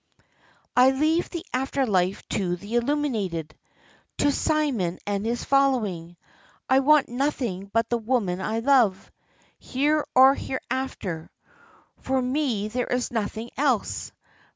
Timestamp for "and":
5.05-5.27